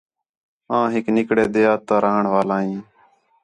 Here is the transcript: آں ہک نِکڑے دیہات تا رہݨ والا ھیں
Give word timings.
آں 0.75 0.85
ہک 0.93 1.05
نِکڑے 1.15 1.45
دیہات 1.53 1.81
تا 1.87 1.95
رہݨ 2.03 2.23
والا 2.33 2.57
ھیں 2.65 2.81